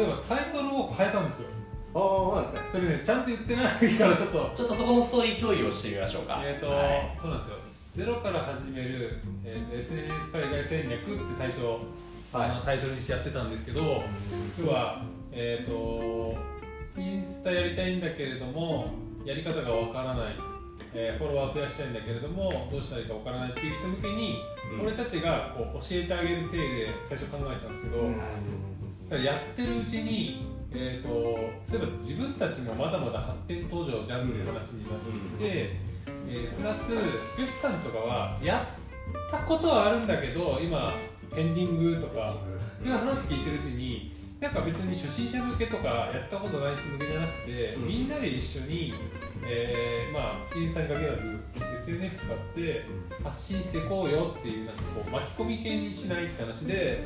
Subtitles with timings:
[0.00, 1.48] そういえばタイトルを変えたんですよ。
[1.92, 2.60] ああそうなんですね。
[2.72, 4.50] それねちゃんと言ってないからちょっと。
[4.54, 6.40] ちょっとそこのストーリー共有をしてみましょうか。
[6.44, 7.18] えっ、と、はい。
[7.20, 7.56] そうなんですよ。
[7.96, 11.82] ゼロから始める、えーと SNS 海外戦略って最初、
[12.32, 14.04] あのタイトルにしてやってたんですけど
[14.60, 15.02] 要は
[15.32, 16.36] えっ、と
[16.96, 18.92] インスタやりたいんだけれども
[19.24, 20.34] やり方がわからない、
[20.94, 24.36] えーフォロワー増やしたいんだけれどもどうしたらいいかわからないっていう人向けに、
[24.78, 24.86] うん。
[24.86, 28.24] 俺たちがこう教えてあげる体で最初考えてたんですけど、だから
[29.16, 31.08] やってるうちに、えー、と
[31.64, 35.76] そういえば自分たちもまだまだ発展途上じゃんっていう話になってきて、
[36.28, 37.00] えープラスヨ
[37.46, 38.68] シさんとかはや
[39.28, 40.94] ったことはあるんだけど今
[41.34, 42.36] ペンディングとか
[42.78, 47.88] そういう話聞いてるうちになんか別に初心者向けとかやったことない人向けじゃなくて、うん。
[47.88, 48.94] みんなで一緒に、
[49.44, 51.38] えーまあインスタに限らず
[51.78, 52.84] SNS 使って
[53.22, 57.04] 発信していこうよっていうなんかこう巻き込み系にしないって話で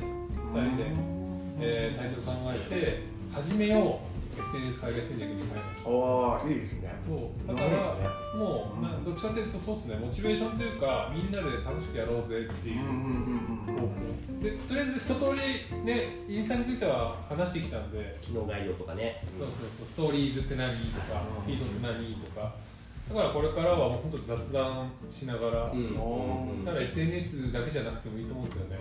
[0.54, 1.23] 2人で、
[1.60, 3.02] えータイトル考えて
[3.32, 5.90] 始めよう SNS 海外戦略に変えました。
[5.90, 6.90] ああいいですね。
[7.06, 7.46] そう。
[7.46, 9.96] だからもう、まあ、どっちかというとそうですね。
[9.96, 14.42] モチベーションというかみんなで楽しくやろうぜっていううん方法。
[14.42, 18.16] でとりあえず一通りねインスタについては話してきたんで。
[18.20, 19.22] 機能概要とかね。
[19.38, 19.86] そうそうそう。
[19.86, 22.54] ストーリーズって何とかフィードって何とか
[23.08, 26.64] だからこれからはもう本当雑談しながら、うん。
[26.64, 28.78] だから SNS だけじゃなくてもいいと思うんですよね、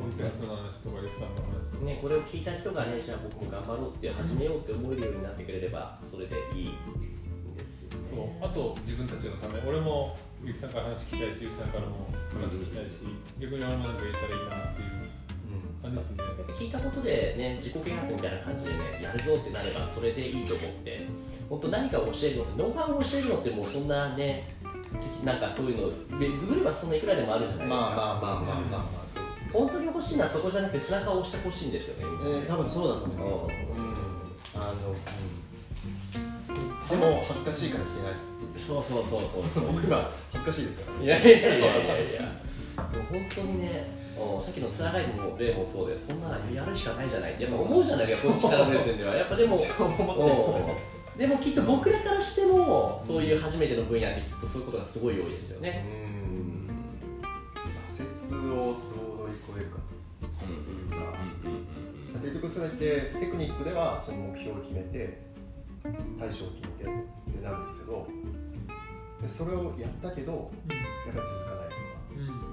[0.00, 1.84] コンテンツの話とか、レフさんの話とか。
[1.84, 8.08] ね、これを聞いた人がね、じゃあ僕も頑張ろうって始めようって思えるようになってくれれば、それでいいんですよね。
[8.08, 8.28] そう。
[8.40, 13.04] あと自分たちのため、俺もゆきさんから話聞きたいし、ゆきさんからも話聞きたいし、
[13.38, 15.05] 逆に俺もなんか言ったらいいなっていう
[15.86, 16.24] 感じですね。
[16.24, 21.06] やっぱ聞いたことでね、自己啓発みたいな感じでね、やるぞってなれば、それでいいと思って、
[21.48, 24.48] 本当何かを教えるのって、ノウハウを教えるのってもうそんなね、
[25.24, 27.76] なんかそういうの、でググればそんないくらでもあるじゃないですか。
[27.76, 32.04] まあまあまあまあまあまあそうですね本当に欲しいのはそこじゃなくて背中を押してほしいんですよね。
[32.24, 33.54] えー、多分そうだと思います、ううん、
[34.54, 34.92] あの、う
[36.96, 38.12] ん、でも恥ずかしいから聞けない
[38.56, 39.72] そうそうそうそうそう。
[39.72, 42.22] 僕が恥ずかしいですからいやいやいやいやいや
[42.76, 44.42] もう本当にねうん。
[44.42, 47.40] さっきのツアーガイドの例もそうでそんなやるしかないじゃない。
[47.40, 49.14] やっぱ思うじゃないですかこっちか目線では。
[49.14, 49.56] やっぱでも
[51.14, 51.18] うん。
[51.18, 55.84] でもきっと僕らからしてもそういう初めての分野ってきっとそういうことがすごい多いですよね。
[55.86, 56.70] うん。
[57.88, 58.74] 挫折をどう
[59.20, 59.86] 乗り越えるか
[62.26, 65.22] 結局それってテクニックではその目標を決めて
[66.18, 66.86] 対象を決めてっ
[67.38, 68.08] てなるんですけど
[69.22, 72.45] でそれをやったけどやっぱり続かないとか、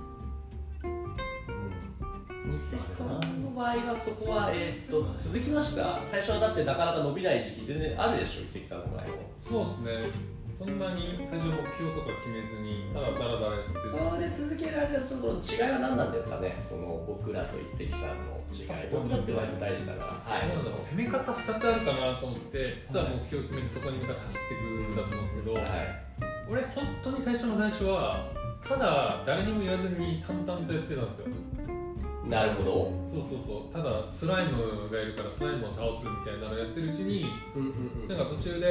[2.59, 10.33] さんの場合はそこは、えーっと続きました最初はだってなかなか伸びない時期全然あるでしょ日赤さんの場合もそうですね。
[10.53, 25.63] そんなに最初目標とか決めずに、ただだらだらやってそれで続けられたところの違いは何なんですかねその僕らと一石さんの違い僕らって割と大事だからはいだ攻め方2つあるかなと思ってて実は目標を決めてそこに向かって走っていくんだと思うんですけど、はい
[26.49, 28.29] 俺本当に最初の最初は
[28.67, 31.27] ただ誰にも言わずに淡々とやってたんですよ
[32.29, 32.91] なるほど。
[33.11, 33.73] そうそうそう。
[33.73, 37.25] ただスライムがいるからスライムを倒すみたいなのをやってるうちに
[37.56, 38.67] うんうんなんか途中で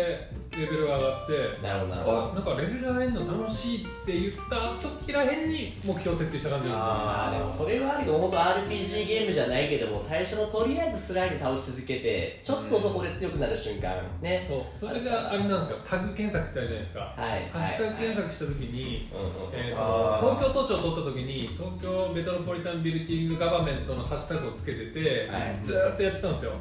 [0.51, 2.31] レベルが上がってなるほどなるほど。
[2.33, 14.91] あなんかレベル上げるの楽しいって言った時らへんに目標設定した感じなんあーでもそれはあるけど本当 RPG ゲームじゃないけども最初のとりあえずスライム倒し続けてちょっとそこで強くなる瞬間ねですよそう。
[14.91, 15.79] それがあれなんですよ。
[15.87, 17.01] タグ検索ってあるじゃないですか。
[17.01, 17.49] はい。
[17.53, 25.59] ハッシュタグ検索した時に、うんうんえーと東京都庁を取った時に東京メトロポリタンビルティングガバメントのハッシュタグをつけてて、はい。
[25.61, 26.53] ずーっとやってたんですよ、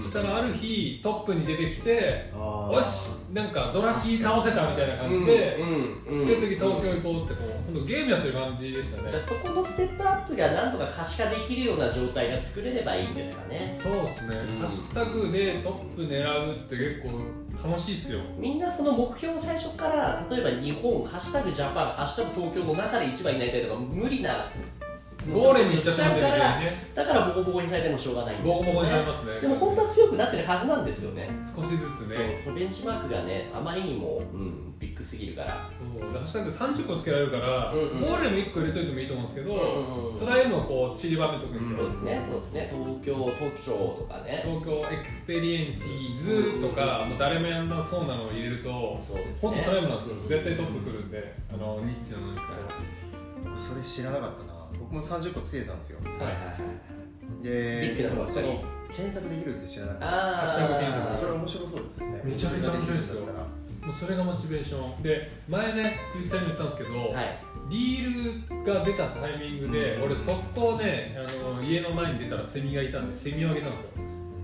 [0.00, 5.58] したらある日トップに出てきてよしなんかドラキー倒せたみたいな感じで、
[6.26, 9.10] で次東京行こうってこう今度ゲームやってる感じでしたね。
[9.10, 13.78] じゃあそこのステップアップがなんとか可視化できるような状態が作れればいいんですかね。
[13.82, 14.58] そうですね、うん。
[14.58, 18.20] ハッシュタグでトップ狙うって結構楽しいっすよ。
[18.38, 24.46] みんなその目標を最初から例えば日本ハッシュタグジャパンハッシュタグ東京の中で一番になりたいとか無理な
[25.30, 26.76] ゴーレに行っちゃってますよね。
[26.94, 28.60] だからボコボコにされてもしょうがないんですよね。
[28.60, 29.40] ボコボコになりますね。
[29.40, 31.30] でも本当は強くなってるはずなんですよね。
[31.44, 32.40] 少しずつね。
[32.44, 35.70] そうベンチマークがねあまりにも、うん、ビッグすぎるから。
[35.72, 40.18] そうハッシュタグ30個つけられるから、うんうんゴーレム1個入れといてもいいと思うんですけど、うんうんうん。
[40.18, 42.72] スライムをこう散りばめとくんですよ、そうですねそうですね。
[42.72, 44.42] 東京都庁とかね。
[44.44, 49.38] 東京 experiences とか、もう誰もやんなそうなのを入れるとそうですね。
[49.40, 52.36] 本当スライムなんですよ、絶対トップくるんであのニッチなのに。
[52.36, 54.51] からそれ知らなかったな
[54.92, 56.00] 僕も30個つけてたんですよ。
[56.04, 56.52] はいはいは
[57.40, 57.42] い。
[57.42, 62.20] でビッグその検索できるって知らなかっあハッシュタグ検索たそれ面白そうですよね。
[62.24, 63.22] めちゃめちゃ面白いですよ。
[63.24, 65.02] もうそれがモチベーション。
[65.02, 67.40] で前ねゆきさんに言ったんですけど、はい。
[67.70, 70.02] リールが出たタイミングで、うん。
[70.04, 73.90] 俺速攻ねあの家の前に出たらセミがいたんでセミをあげたんですよ。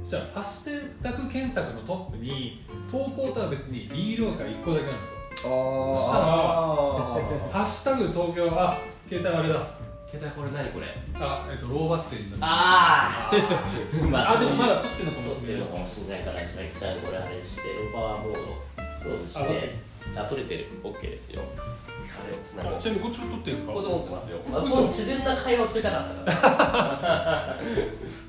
[0.02, 5.00] そしたらハッシュタグ検索のトップに投稿とは別にリールが1個だけあるん
[5.30, 5.52] ですよ。
[5.52, 8.78] あそしたらあハッシュタグ東京あ
[9.10, 9.77] 携帯あれだ
[10.10, 10.86] 携帯これ何これ？
[11.20, 13.32] あえっとローバッテリーになってああ
[14.10, 18.38] まあでもまだ撮ってるのかも撮ってるしれないのかもしれないからじゃあ一旦これあれしてローパワーモード
[19.02, 19.88] クローズして。
[20.16, 20.66] あ撮れてる。
[20.82, 21.42] OK ですよ。
[21.54, 23.72] あれをつなぐあちなみにこっちも撮ってるんですか？
[23.74, 26.48] ここで持ってますよ、まあ、嘘この自然な会話を取りたかったか
[27.06, 27.56] ら。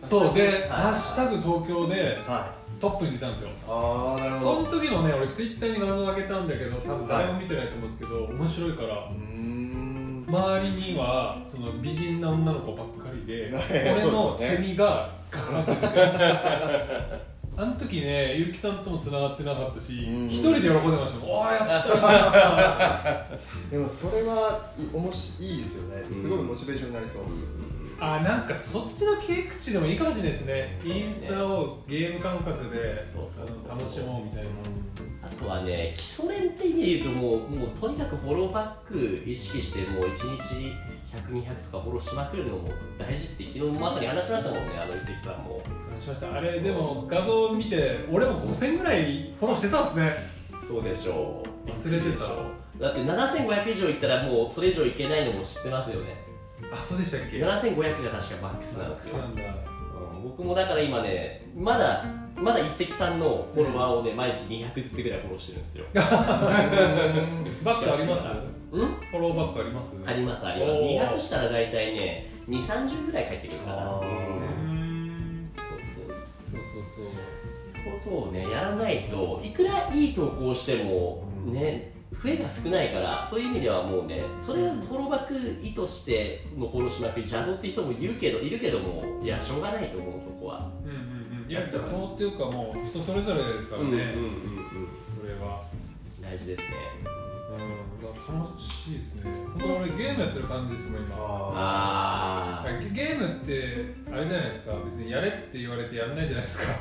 [0.09, 2.81] そうではい「ハッシュタグ東京」ではい。
[2.81, 3.49] トップに出たんですよ。
[3.67, 4.55] ああなるほど。
[4.55, 8.87] その時もね俺ツイッターに画像上げたんだけど多分誰も見てないと思うんですけど面白いから。
[8.87, 9.98] うーん
[10.29, 15.87] 周りにはその美人な女の子ばっかりで はい俺のセミがガッて
[17.57, 20.27] あの時ねゆうきさんともつながってなかったしうん。
[20.29, 21.29] 一人で喜んでましたもん。
[21.43, 23.37] おーやった
[23.69, 26.03] でもそれはいおもしいいですよね。
[26.13, 27.23] すごいモチベーションになりそう、
[28.01, 30.79] あなんかそっちの切り口でもいいかもしれないですね。
[30.85, 33.05] インスタをゲーム感覚で
[33.67, 34.49] 楽しもうみたいな。
[35.21, 40.73] あとはね基礎練って意味で言うともうもうとにかくフォローバック意識してもう1日
[41.13, 45.61] 100200とかフォローしまくるのも大事って昨日まさに話しましたもんねあの伊関さんも。
[45.91, 46.33] 話しました。
[46.33, 50.11] あれでも画像を見て俺も5000ぐらいフォローしてたんですね。
[50.65, 51.69] そうでしょう。
[51.69, 52.23] 忘れてた。
[52.79, 56.28] だって7500以上いったらもうそれ以上いけないのも知ってますよね
[56.71, 59.17] あそうでしたっけ？7500が確かマックスなんですよ。
[59.17, 59.41] なんだ。
[59.43, 59.79] うん
[60.23, 62.03] 僕もだから今ねまだ
[62.35, 65.85] まだ一石さんのフォロワーをね毎日200ずつぐらいフォローしてるんですよ。
[65.93, 68.27] バックあります？
[68.71, 68.87] うん？
[68.95, 69.93] フォローバックあります？
[70.05, 70.79] ありますあります。
[70.79, 70.99] おー。
[71.15, 74.05] 200したら大体ね2 3 0ぐらい返ってくるからあー。
[74.05, 74.09] うー
[74.73, 76.17] んそうそう。
[76.51, 76.61] そうそう
[76.95, 78.13] そう。
[78.13, 81.53] ことをねやらないといくらいい投稿してもうん。
[81.53, 85.33] ね増えが少ないからそういう意味ではもうねそれをフォローバック
[85.63, 90.69] 意図してのフォローしまくり邪道って人もいるけどいるけどもいやしょうがないと思うそこは。
[90.83, 91.49] うんうんうん。
[91.49, 94.03] いや邪道っていうかもう人それぞれですからね、うんうん
[95.19, 95.63] それは。
[96.21, 96.75] 大事ですね。
[97.05, 99.31] うんだから楽しいですね。
[99.57, 101.15] 本当俺ゲームやってる感じですもん今。
[101.15, 104.73] あああゲゲームってあれじゃないですか。
[104.85, 106.73] 別にやれって言われてやんないじゃないですか。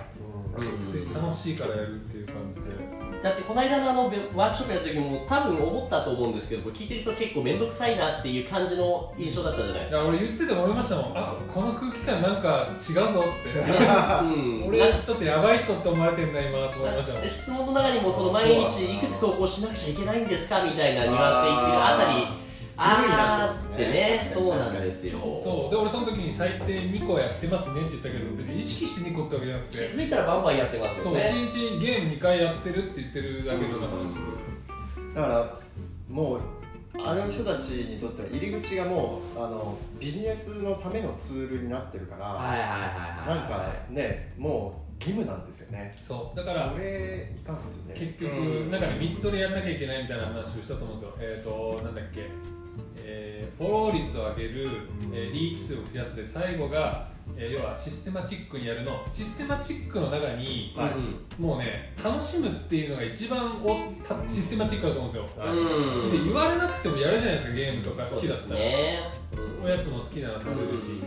[0.58, 1.08] ーうん。
[1.08, 4.04] うん楽しいからやるっていう感じでだってこの間のあの
[4.34, 10.04] ワークショップやった時も多分思ったと思うんですけど聞いてる人結構面倒くさいなっていう感じの印象だったじゃないですか。
[10.04, 11.04] 俺言ってて思いましたもん。
[11.18, 13.58] あこの空気感なんか違うぞって。
[13.58, 14.66] うん。
[14.68, 17.22] 俺ちょっとやばい人って思われてんだ今と思いましたもん。
[17.22, 22.37] で質問の中にもその毎日いくつ投稿しなくちゃいけないんですかみたいなニュアンスで言ってるあたり
[22.80, 24.30] あーってね。
[24.32, 25.18] そうなんですよ。
[25.42, 25.70] そう。
[25.70, 29.76] で俺その時に最低2個やってますねって言ったけど別に意識して2個ってわけじゃなくて。
[29.76, 34.20] 気づいたらバンバンやってますそうよね1日ゲーム2回やってるって言ってるだけの話で
[35.14, 35.60] だから
[36.08, 36.40] もう
[37.04, 43.38] あの人たちにとっては入り口がもうあのビジネスのためのツールになってるから、はいはいはいはい。
[43.38, 45.94] なんかねもう義務なんですよね。
[46.04, 46.36] そう。
[46.36, 48.00] だからこれいかんですよね。
[48.00, 48.70] 結局、うん。
[48.70, 51.14] なんかね3つ俺やんなきゃいけないみたいな話をしたと思うんですよ。
[51.20, 52.26] えっ、となんだっけ、
[52.96, 54.70] えーフォロー率を上げる、
[55.12, 59.02] えーリーチ数を増やすで最後が、えー要はシステマチックにやるの。
[59.08, 60.92] システマチックの中にはい。
[60.92, 66.24] うんもうね楽しむっていうのが一番おたシステマチックだと思うんですよ、はい。
[66.24, 68.04] 言われなくてもやるじゃないですかゲームとか。
[68.04, 69.00] 好きだったら、ね。
[69.64, 71.00] おやつも好きなの食べるし、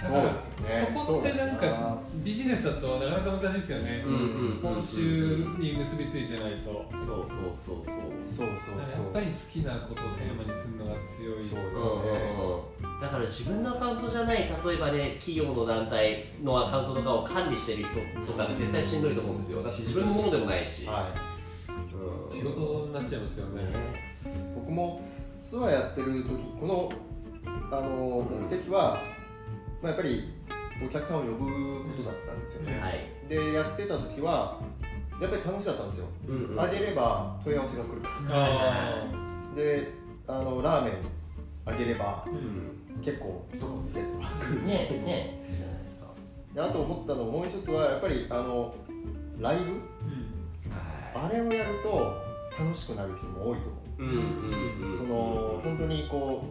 [0.00, 1.00] そうですよね。
[1.00, 4.04] そこってなんかビジネスだとなかなか難しいですよね、
[4.62, 6.84] 報酬に結びついてないと。
[6.90, 8.04] そうそうそうそう。
[8.26, 12.98] そうそうそうやっぱり好きなことをテーマにするのが強いですそうですうんうんう。
[12.98, 19.62] んだから自分のアカウントじゃない例えばね企業の団体のアカウントとかを管理してる人とかで絶対しんどいと思うんですよ。
[19.62, 21.74] だって自分のものでもないし、はい。
[21.94, 22.34] うん。
[22.34, 23.62] 仕事になっちゃいますよね、
[24.54, 25.00] 僕も
[25.38, 26.92] ツアーやってる時この
[27.70, 29.02] あの目的は、
[29.84, 30.32] まあ、やっぱり
[30.82, 34.58] お客さんを呼ぶことだったんですよね、はい、でやってた時は
[35.20, 36.60] やっぱり楽しかったんですよ、うんうん。
[36.60, 39.06] あげれば問い合わせが来るかあ
[39.52, 39.92] ら で
[40.26, 40.94] あのラーメン
[41.66, 43.02] あげればーうん。
[43.02, 44.74] 結構どこの店とか来るし、ね
[45.04, 45.44] ね。
[45.52, 46.06] じゃないですか。
[46.54, 48.74] であと思ったのもう一つはやっぱりあの
[49.38, 49.64] ライブ？
[49.64, 49.78] うん。
[50.70, 52.22] はあれをやると
[52.58, 54.02] 楽しくなる人も多いと思う。
[54.02, 54.96] いうんうんうん。
[54.96, 56.44] その本当にこ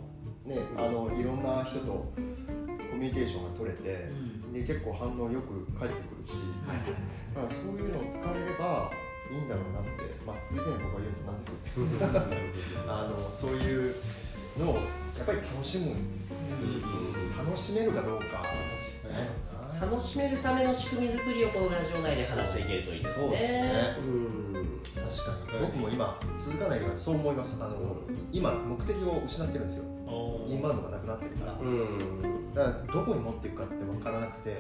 [0.46, 2.63] うねあのいろんな人とコ
[3.04, 4.08] ミュニケーションが取れて
[4.48, 4.54] うん。
[4.54, 6.96] で結構反応よく返ってくるし、はいはい。
[7.36, 8.92] だからそういうのを使えれば
[9.32, 9.90] いいんだろうなって、
[10.26, 13.96] まあ、続けない僕は言うとなんですけど あのそういう
[14.58, 14.76] のを
[15.18, 16.48] やっぱり楽しむんですよね、
[17.38, 18.26] 楽しめるかどうか。
[18.26, 19.54] 確かに。
[19.82, 23.14] 楽しめるための仕組み作りをこのラジオ内で話していけるといいですね。
[23.14, 24.82] そうですねうん。
[24.96, 25.66] 確かに。
[25.66, 27.64] 僕も今続かないからそう思います。
[27.64, 27.98] あの
[28.32, 29.86] 今目的を失ってるんですよ。
[30.08, 30.56] おー。
[30.56, 31.54] インバウンドがなくなってるから。
[31.60, 34.56] うんだからどこに持っていくかって分からなくてっ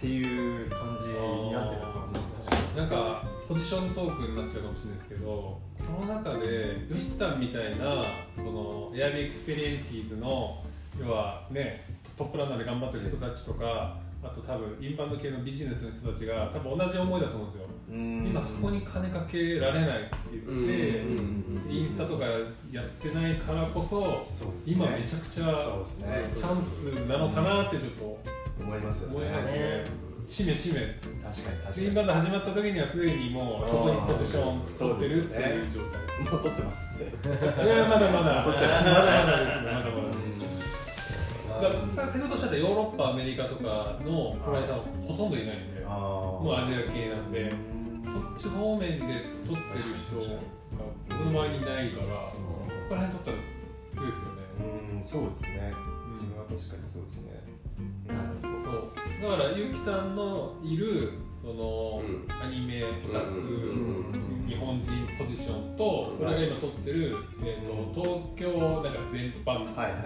[0.00, 8.04] ていう感じになってると思いますなんかポジショントークになっちゃうかもしれないですけどこの中でよしさんみたいな
[8.36, 10.62] そのエアビー experiences の
[11.00, 11.84] 要はね
[12.16, 17.66] トップランナーで頑張ってる人たちとかあと多分インバウンド系のビジネスの人たちが多分同じ思いだと思うんですよ。
[17.90, 20.44] 今そこに金かけられないって言っ
[21.66, 22.24] てインスタとか
[22.70, 24.22] やってないからこそ
[24.64, 28.20] 今めちゃくちゃチャンスなのかなってちょっと
[28.60, 29.84] 思います思いますね。
[30.26, 30.80] しめしめ。
[31.24, 31.86] 確かに確かに。
[31.88, 35.98] インバウンド始まった時にはすでにもうそこにポジション取ってるっていう状態。
[36.30, 36.84] もう取ってます。
[36.96, 37.06] ね
[37.64, 38.44] いやまだまだ。
[38.44, 38.84] 取っちゃう。
[38.84, 40.39] まだまだですねまだまだだ
[41.60, 47.50] 先ほどおっしゃったヨーロッパアメリカとかのプロレスさんほとんどいないんでもうアジア系なんで
[48.04, 50.40] そっち方面で取ってる人が
[51.08, 52.40] 僕の周りにいないからこ
[52.88, 53.60] こら辺取ったら
[53.94, 54.40] 強いですよね。
[54.60, 55.72] うんそうですね。
[56.08, 57.40] それは確かにそうですね。
[58.64, 59.30] そう。
[59.30, 63.40] だから結城さんのいるその、うん、アニメオタク、
[64.46, 70.02] 日本人ポジションと、俺が今撮ってる、えーと、東京なんか全般の、はいはい、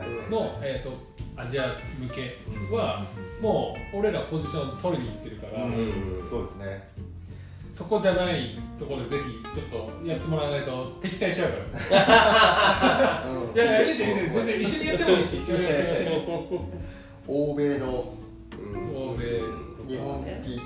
[0.63, 0.93] えーと、
[1.37, 1.67] アジア
[1.99, 2.38] 向け
[2.71, 3.05] は、
[3.41, 5.67] もう俺らポジション取りに行ってるから、
[6.29, 6.88] そうですね。
[7.73, 11.57] そこじゃないところでぜひちょっとやってもらわないと敵対しちゃうか
[11.91, 13.26] ら。
[13.53, 15.41] いやいやいいです全然一緒にやってもいいし
[17.26, 18.14] 欧米の
[18.95, 19.41] 欧米
[19.88, 20.61] 日本好き。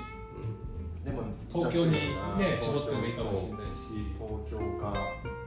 [1.03, 3.89] でも東京にね絞ってもいいかもしれないし。
[4.19, 4.93] 東京か。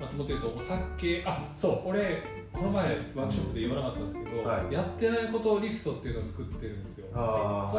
[0.00, 7.06] あともっと言うとお酒あそう俺この前ワークショップで言わなかったんですけど、はい、やってないことリストっていうのを作ってるんですよ。
[7.12, 7.18] そ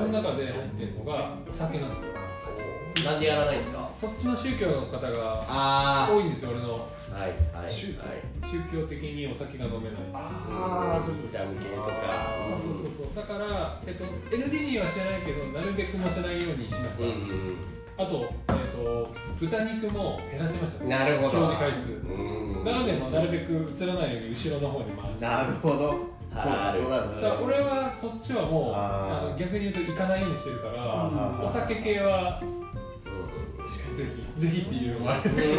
[0.02, 2.58] の中で入ってるのがお酒なんですよ。
[3.06, 3.90] なんでやらないんですか？
[4.00, 6.74] そっちの宗教の方が多いんですよ俺の。
[7.14, 7.94] はいはい、宗
[8.72, 8.88] 教？
[8.88, 10.02] 的にお酒が飲めない。
[10.14, 11.44] ああそうですか。
[11.44, 13.16] そうそうそうそう。
[13.16, 14.04] だから、えっと、
[14.36, 17.58] NG には知らないけどなるべく乗せないようにしました、うんうん、
[17.98, 21.38] あと,、えっと豚肉も減らしました、なるほど。
[21.40, 21.94] 表示回数。
[22.66, 25.26] ラーメンもなるべく映らないように後ろの方に回して。
[25.26, 25.78] なるほど。
[25.78, 26.14] そう。
[26.34, 32.42] そうなんです、ね、俺はそっちはもうあの逆に言うと行かないようにしてるからお酒系は
[33.96, 35.54] ぜひぜひっていうのもあるんですけど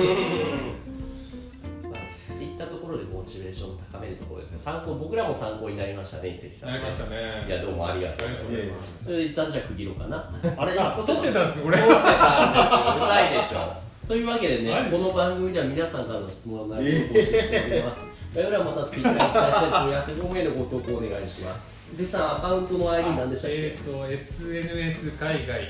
[2.95, 4.59] ろでモチベーションを高めるところですね。
[4.59, 6.71] 参考僕らも参考になりましたね一石さん。
[6.71, 7.45] なりましたね。
[7.47, 8.29] いやどうもありがとう。
[8.47, 9.05] ございます。
[9.05, 11.79] それで一旦じゃあ区切ろうかなあれ今撮ってたんですか俺？
[11.79, 13.07] 撮ってたんですよ。
[13.07, 13.85] ないでしょ。
[14.07, 18.05] というわけでね、この番組では皆さんからの質問の内容を募集しております。
[18.35, 21.73] 概要欄またツイッターに記載したい問い合わせフォームへのご投稿お願いします。
[21.97, 23.57] 関さん、アカウントの ID 何でしたっけ？
[23.57, 25.63] えっ、ー、と、SNS 海外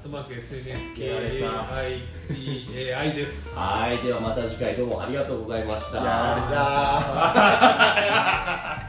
[0.00, 3.54] ットマーク SNSKAIGAI です。
[3.54, 5.98] はい、ではまた次回どうもありがとうございました。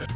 [0.00, 0.08] や